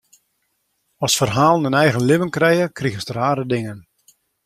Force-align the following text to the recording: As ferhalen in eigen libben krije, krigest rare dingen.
As 1.05 1.17
ferhalen 1.19 1.67
in 1.69 1.79
eigen 1.83 2.07
libben 2.09 2.33
krije, 2.35 2.65
krigest 2.77 3.09
rare 3.17 3.43
dingen. 3.53 3.79